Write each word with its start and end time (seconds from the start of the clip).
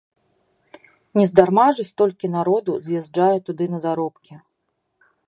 Нездарма 1.19 1.65
ж 1.79 1.85
столькі 1.89 2.27
народу 2.37 2.71
з'язджае 2.87 3.37
туды 3.51 3.65
на 3.75 3.79
заробкі. 3.85 4.33